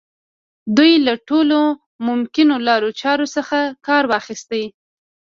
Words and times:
دوی 0.77 0.93
له 1.05 1.13
ټولو 1.27 1.59
ممکنو 2.07 2.55
لارو 2.67 2.89
چارو 3.01 3.25
څخه 3.35 3.57
کار 3.87 4.03
واخيست. 4.11 4.51